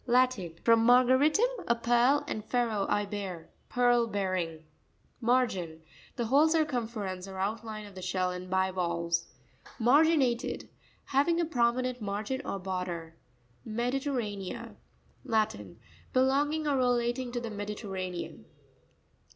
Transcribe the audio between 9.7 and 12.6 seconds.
Ma'rainatep.—Having a prominent margin or